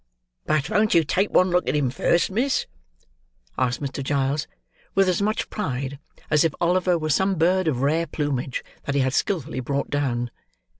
[0.45, 2.65] "But won't you take one look at him, first, miss?"
[3.55, 4.03] asked Mr.
[4.03, 4.47] Giles,
[4.95, 5.99] with as much pride
[6.31, 10.31] as if Oliver were some bird of rare plumage, that he had skilfully brought down.